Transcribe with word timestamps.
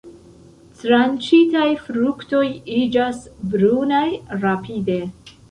Tranĉitaj 0.77 1.65
fruktoj 1.81 2.41
iĝas 2.79 3.21
brunaj 3.53 4.03
rapide. 4.43 4.99